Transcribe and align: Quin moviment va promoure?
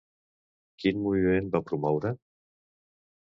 Quin 0.83 1.03
moviment 1.03 1.51
va 1.57 1.61
promoure? 1.67 2.13